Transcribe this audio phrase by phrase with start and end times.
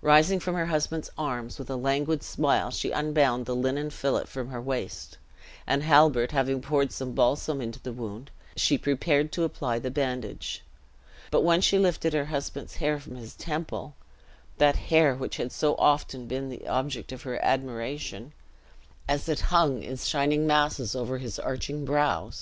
[0.00, 4.48] Rising from her husband's arms, with a languid smile she unbound the linen fillet from
[4.48, 5.18] her waist;
[5.66, 10.62] and Halbert having poured some balsam into the wound, she prepared to apply the bandage;
[11.30, 13.94] but when she lifted her husband's hair from his temple
[14.56, 18.32] that hair which had so often been the object of her admiration,
[19.06, 22.34] as it hung in shining masses over his arching brows!